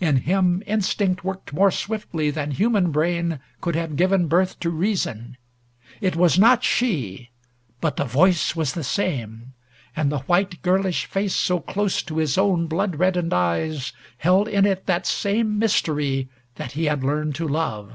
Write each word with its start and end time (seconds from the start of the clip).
In 0.00 0.16
him 0.16 0.62
instinct 0.66 1.22
worked 1.22 1.52
more 1.52 1.70
swiftly 1.70 2.30
than 2.30 2.52
human 2.52 2.90
brain 2.90 3.40
could 3.60 3.74
have 3.76 3.94
given 3.94 4.26
birth 4.26 4.58
to 4.60 4.70
reason. 4.70 5.36
It 6.00 6.16
was 6.16 6.38
not 6.38 6.64
she. 6.64 7.28
But 7.82 7.96
the 7.96 8.06
voice 8.06 8.56
was 8.56 8.72
the 8.72 8.82
same, 8.82 9.52
and 9.94 10.10
the 10.10 10.20
white 10.20 10.62
girlish 10.62 11.04
face 11.04 11.34
so 11.36 11.60
close 11.60 12.02
to 12.04 12.16
his 12.16 12.38
own 12.38 12.68
blood 12.68 12.96
reddened 12.98 13.34
eyes 13.34 13.92
held 14.16 14.48
in 14.48 14.64
it 14.64 14.86
that 14.86 15.06
same 15.06 15.58
mystery 15.58 16.30
that 16.54 16.72
he 16.72 16.86
had 16.86 17.04
learned 17.04 17.34
to 17.34 17.46
love. 17.46 17.92